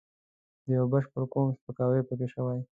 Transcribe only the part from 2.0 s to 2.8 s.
پکې شوی.